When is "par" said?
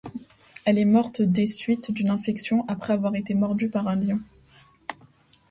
3.69-3.87